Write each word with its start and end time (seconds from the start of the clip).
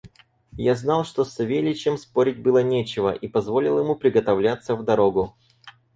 Я 0.57 0.73
знал, 0.73 1.05
что 1.05 1.23
с 1.23 1.29
Савельичем 1.31 1.95
спорить 1.95 2.41
было 2.41 2.63
нечего, 2.63 3.11
и 3.13 3.27
позволил 3.27 3.77
ему 3.77 3.95
приготовляться 3.95 4.75
в 4.75 4.83
дорогу. 4.83 5.35